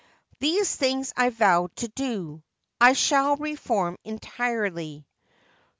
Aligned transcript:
These 0.39 0.75
things 0.75 1.13
I 1.15 1.29
vow 1.29 1.69
to 1.75 1.87
do. 1.87 2.41
I 2.79 2.93
shall 2.93 3.35
reform 3.35 3.99
entirely." 4.03 5.05